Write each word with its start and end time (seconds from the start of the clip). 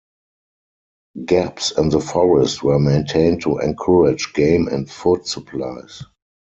Gaps 1.25 1.77
in 1.77 1.89
the 1.89 1.99
forest 1.99 2.63
were 2.63 2.79
maintained 2.79 3.43
to 3.43 3.59
encourage 3.59 4.33
game 4.33 4.67
and 4.67 4.89
food 4.89 5.27
supplies. 5.27 6.01